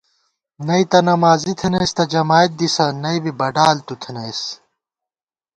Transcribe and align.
نئ 0.65 0.83
تہ 0.91 0.99
نمازی 1.09 1.53
تھنَئیس 1.59 1.91
تہ 1.97 2.03
جمائید 2.11 2.51
دِسہ 2.59 2.85
نئ 3.01 3.17
بی 3.23 3.31
بڈال 3.39 3.77
تُو 3.85 3.93
تھنَئیس 4.01 4.41